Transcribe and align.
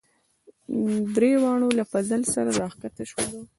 دریواړه 1.15 1.69
له 1.79 1.83
فضل 1.91 2.21
سره 2.33 2.49
راکښته 2.61 3.03
شولو. 3.11 3.41